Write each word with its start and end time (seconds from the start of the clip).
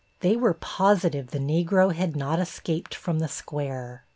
They 0.21 0.35
were 0.35 0.55
positive 0.55 1.27
the 1.27 1.37
Negro 1.37 1.93
had 1.93 2.15
not 2.15 2.39
escaped 2.39 2.95
from 2.95 3.19
the 3.19 3.27
square. 3.27 4.03